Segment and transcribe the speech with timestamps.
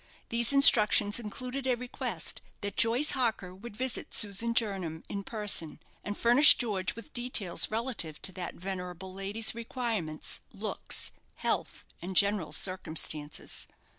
[0.29, 6.17] These instructions included a request that Joyce Harker would visit Susan Jernam in person, and
[6.17, 13.67] furnish George with details relative to that venerable lady's requirements, looks, health, and general circumstances.